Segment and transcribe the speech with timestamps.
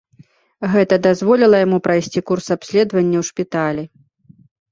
[0.75, 3.83] Гэта дазволіла яму прайсці курс абследавання ў шпіталі.